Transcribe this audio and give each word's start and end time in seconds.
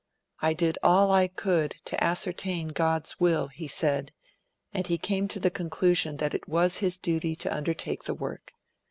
'I 0.41 0.53
did 0.53 0.77
all 0.81 1.11
I 1.11 1.27
could 1.27 1.75
to 1.85 2.03
ascertain 2.03 2.69
God's 2.69 3.19
Will,' 3.19 3.49
he 3.49 3.67
said, 3.67 4.11
and 4.73 4.87
he 4.87 4.97
came 4.97 5.27
to 5.27 5.39
the 5.39 5.51
conclusion 5.51 6.17
that 6.17 6.33
it 6.33 6.49
was 6.49 6.79
his 6.79 6.97
duty 6.97 7.35
to 7.35 7.55
undertake 7.55 8.05
the 8.05 8.15
work. 8.15 8.51